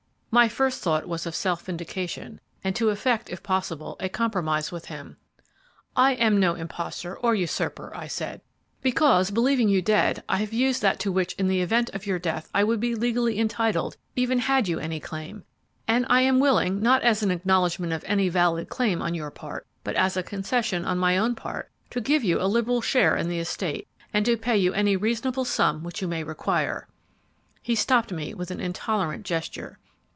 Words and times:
"My 0.33 0.47
first 0.47 0.81
thought 0.81 1.09
was 1.09 1.25
of 1.25 1.35
self 1.35 1.63
vindication, 1.65 2.39
and 2.63 2.73
to 2.77 2.87
effect, 2.89 3.29
if 3.29 3.43
possible, 3.43 3.97
a 3.99 4.07
compromise 4.07 4.71
with 4.71 4.85
him. 4.85 5.17
'I 5.97 6.13
am 6.13 6.39
no 6.39 6.55
impostor 6.55 7.17
or 7.17 7.35
usurper,' 7.35 7.91
I 7.93 8.07
said, 8.07 8.39
'because, 8.81 9.29
believing 9.29 9.67
you 9.67 9.81
dead, 9.81 10.23
I 10.29 10.37
have 10.37 10.53
used 10.53 10.81
that 10.83 11.01
to 11.01 11.11
which 11.11 11.33
in 11.33 11.49
the 11.49 11.59
event 11.59 11.89
of 11.89 12.05
your 12.05 12.17
death 12.17 12.49
I 12.55 12.63
would 12.63 12.79
be 12.79 12.95
legally 12.95 13.37
entitled 13.39 13.97
even 14.15 14.39
had 14.39 14.69
you 14.69 14.79
any 14.79 15.01
claim, 15.01 15.43
and 15.85 16.05
I 16.09 16.21
am 16.21 16.39
willing, 16.39 16.79
not 16.81 17.03
as 17.03 17.21
an 17.21 17.29
acknowledgment 17.31 17.91
of 17.91 18.05
any 18.07 18.29
valid 18.29 18.69
claim 18.69 19.01
on 19.01 19.13
your 19.13 19.31
part, 19.31 19.67
but 19.83 19.97
as 19.97 20.15
a 20.15 20.23
concession 20.23 20.85
on 20.85 20.97
my 20.97 21.17
own 21.17 21.35
part, 21.35 21.69
to 21.89 21.99
give 21.99 22.23
you 22.23 22.41
a 22.41 22.47
liberal 22.47 22.79
share 22.81 23.17
in 23.17 23.27
the 23.27 23.39
estate, 23.39 23.85
or 24.15 24.21
to 24.21 24.37
pay 24.37 24.55
you 24.55 24.71
any 24.73 24.95
reasonable 24.95 25.43
sum 25.43 25.83
which 25.83 26.01
you 26.01 26.07
may 26.07 26.23
require 26.23 26.87
"He 27.61 27.75
stopped 27.75 28.13
me 28.13 28.33
with 28.33 28.49
an 28.49 28.61
intolerant 28.61 29.25
gesture. 29.25 29.77